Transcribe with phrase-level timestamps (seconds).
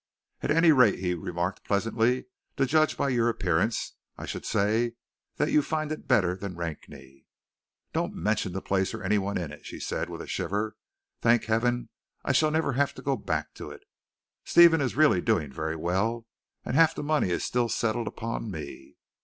[0.41, 2.25] "At any rate," he remarked pleasantly,
[2.57, 4.93] "to judge by your appearance I should say
[5.35, 7.27] that you find it better than Rakney."
[7.93, 10.75] "Don't mention the place, or any one in it," she said, with a shiver.
[11.21, 11.89] "Thank Heaven,
[12.25, 13.83] I shall never have to go back to it!
[14.43, 16.25] Stephen is really doing very well,
[16.65, 18.97] and half the money is still settled upon me.